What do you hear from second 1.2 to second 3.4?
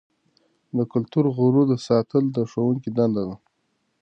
غرور ساتل د ښوونکي دنده ده.